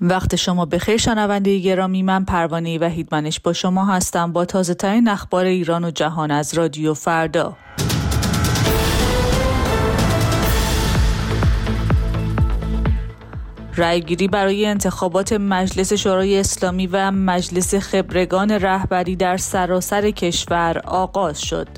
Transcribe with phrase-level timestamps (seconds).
[0.00, 5.08] وقت شما بخیر شنونده گرامی من پروانه و هیدمنش با شما هستم با تازه ترین
[5.08, 7.56] اخبار ایران و جهان از رادیو فردا
[13.76, 21.68] رأیگیری برای انتخابات مجلس شورای اسلامی و مجلس خبرگان رهبری در سراسر کشور آغاز شد.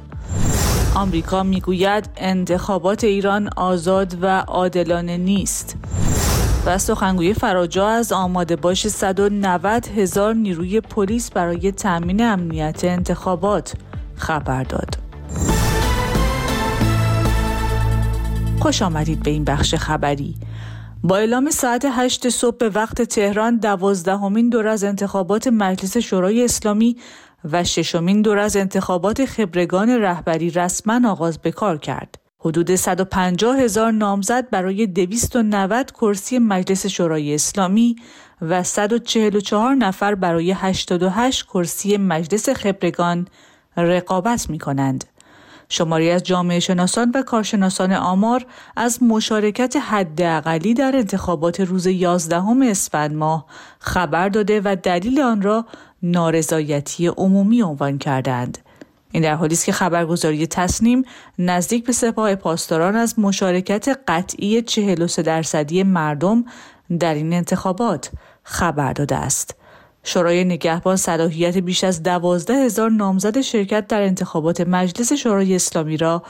[0.94, 5.76] آمریکا می‌گوید انتخابات ایران آزاد و عادلانه نیست.
[6.66, 13.74] و سخنگوی فراجا از آماده باش 190 هزار نیروی پلیس برای تأمین امنیت انتخابات
[14.16, 14.98] خبر داد.
[18.60, 20.34] خوش آمدید به این بخش خبری.
[21.02, 26.96] با اعلام ساعت 8 صبح به وقت تهران دوازدهمین دور از انتخابات مجلس شورای اسلامی
[27.52, 32.25] و ششمین دور از انتخابات خبرگان رهبری رسما آغاز به کار کرد.
[32.46, 37.96] حدود 150 هزار نامزد برای 290 کرسی مجلس شورای اسلامی
[38.42, 43.28] و 144 نفر برای 88 کرسی مجلس خبرگان
[43.76, 45.04] رقابت می کنند.
[45.68, 53.14] شماری از جامعه شناسان و کارشناسان آمار از مشارکت حداقلی در انتخابات روز 11 اسفند
[53.14, 53.46] ماه
[53.78, 55.66] خبر داده و دلیل آن را
[56.02, 58.58] نارضایتی عمومی عنوان کردند.
[59.12, 61.02] این در حالی است که خبرگزاری تصنیم
[61.38, 66.44] نزدیک به سپاه پاسداران از مشارکت قطعی 43 درصدی مردم
[66.98, 68.10] در این انتخابات
[68.42, 69.54] خبر داده است.
[70.04, 76.22] شورای نگهبان صلاحیت بیش از دوازده هزار نامزد شرکت در انتخابات مجلس شورای اسلامی را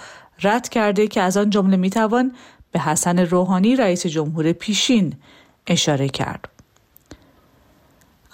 [0.43, 2.33] رد کرده که از آن جمله می‌توان
[2.73, 5.15] به حسن روحانی رئیس جمهور پیشین
[5.67, 6.56] اشاره کرد.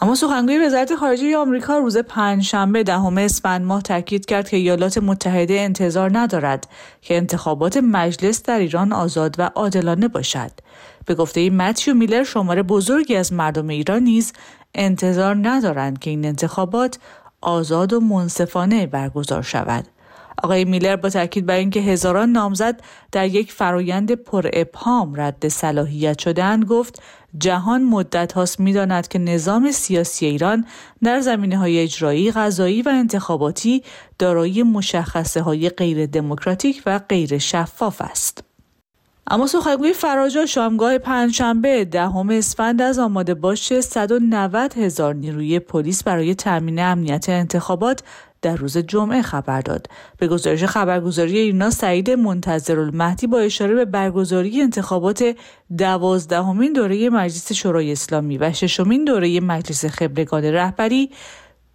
[0.03, 5.55] اما سخنگوی وزارت خارجه آمریکا روز پنجشنبه دهم اسفند ماه تاکید کرد که ایالات متحده
[5.55, 6.69] انتظار ندارد
[7.03, 10.51] که انتخابات مجلس در ایران آزاد و عادلانه باشد.
[11.07, 14.33] به گفته متیو میلر شمار بزرگی از مردم ایران نیز
[14.75, 16.99] انتظار ندارند که این انتخابات
[17.41, 19.85] آزاد و منصفانه برگزار شود.
[20.43, 22.81] آقای میلر با تاکید بر اینکه هزاران نامزد
[23.13, 27.03] در یک فرایند پر ابهام رد صلاحیت شدهاند گفت
[27.39, 30.67] جهان مدت هاست می داند که نظام سیاسی ایران
[31.03, 33.83] در زمینه های اجرایی، غذایی و انتخاباتی
[34.19, 38.45] دارای مشخصه های غیر دموکراتیک و غیر شفاف است.
[39.27, 46.35] اما سخنگوی فراجا شامگاه پنجشنبه دهم اسفند از آماده باش 190 هزار نیروی پلیس برای
[46.35, 48.03] تامین امنیت انتخابات
[48.43, 49.87] در روز جمعه خبر داد.
[50.19, 52.11] به گزارش خبرگزاری ایرنا سعید
[52.71, 55.37] المهدی با اشاره به برگزاری انتخابات
[55.79, 61.11] دوازدهمین دوره مجلس شورای اسلامی و ششمین دوره مجلس خبرگان رهبری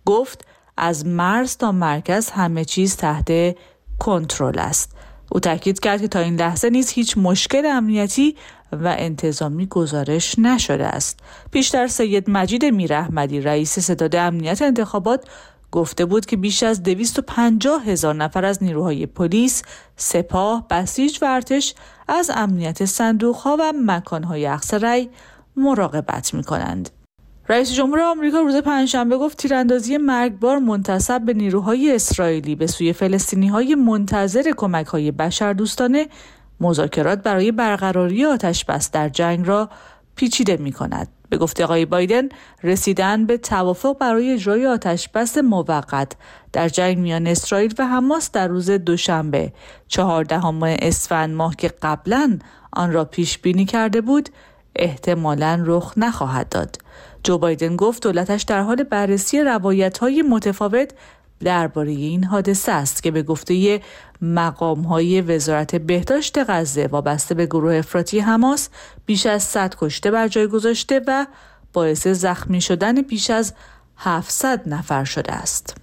[0.05, 0.45] گفت
[0.77, 3.55] از مرز تا مرکز همه چیز تحت
[3.99, 4.95] کنترل است.
[5.31, 8.35] او تاکید کرد که تا این لحظه نیز هیچ مشکل امنیتی
[8.71, 11.19] و انتظامی گزارش نشده است.
[11.51, 15.25] پیشتر سید مجید میرحمدی رئیس ستاد امنیت انتخابات
[15.71, 19.63] گفته بود که بیش از 250 هزار نفر از نیروهای پلیس،
[19.95, 21.75] سپاه، بسیج و ارتش
[22.07, 25.09] از امنیت صندوقها و مکانهای اخص رأی
[25.55, 26.89] مراقبت می کنند.
[27.49, 33.47] رئیس جمهور آمریکا روز پنجشنبه گفت تیراندازی مرگبار منتصب به نیروهای اسرائیلی به سوی فلسطینی
[33.47, 36.07] های منتظر کمک های بشردوستانه
[36.59, 39.69] مذاکرات برای برقراری آتش بس در جنگ را
[40.15, 41.16] پیچیده می کند.
[41.29, 42.29] به گفته آقای بایدن
[42.63, 46.11] رسیدن به توافق برای اجرای آتش بس موقت
[46.53, 49.53] در جنگ میان اسرائیل و حماس در روز دوشنبه
[49.87, 52.39] چهاردهم اسفند ماه که قبلا
[52.73, 54.29] آن را پیش بینی کرده بود
[54.75, 56.77] احتمالا رخ نخواهد داد.
[57.23, 60.93] جو بایدن گفت دولتش در حال بررسی روایت های متفاوت
[61.39, 63.81] درباره این حادثه است که به گفته
[64.21, 68.69] مقام های وزارت بهداشت غزه وابسته به گروه افراطی حماس
[69.05, 71.25] بیش از 100 کشته بر جای گذاشته و
[71.73, 73.53] باعث زخمی شدن بیش از
[73.97, 75.75] 700 نفر شده است.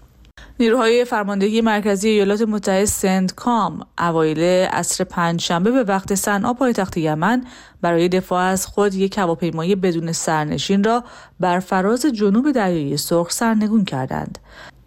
[0.60, 7.44] نیروهای فرماندهی مرکزی ایالات متحده سنت کام اوایل عصر پنجشنبه به وقت صنعا پایتخت یمن
[7.80, 11.04] برای دفاع از خود یک هواپیمای بدون سرنشین را
[11.40, 14.38] بر فراز جنوب دریای سرخ سرنگون کردند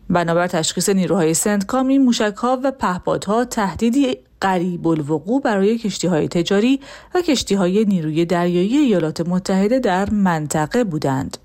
[0.09, 6.80] بنابر تشخیص نیروهای سنتکام این موشکها و پهپادها تهدیدی قریب الوقوع برای کشتی های تجاری
[7.15, 11.38] و کشتی های نیروی دریایی ایالات متحده در منطقه بودند.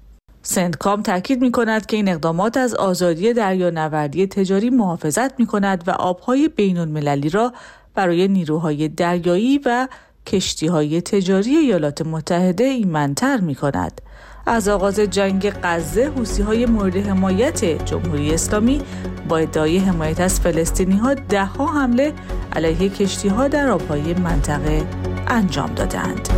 [0.43, 5.91] سندکام تاکید می کند که این اقدامات از آزادی دریانوردی تجاری محافظت می کند و
[5.91, 7.53] آبهای بین المللی را
[7.94, 9.88] برای نیروهای دریایی و
[10.26, 14.00] کشتی های تجاری ایالات متحده ایمنتر می کند.
[14.47, 18.83] از آغاز جنگ غزه حوسی های مورد حمایت جمهوری اسلامی
[19.29, 22.12] با ادعای حمایت از فلسطینی ها ده ها حمله
[22.53, 24.83] علیه کشتی ها در آبهای منطقه
[25.27, 26.29] انجام دادند.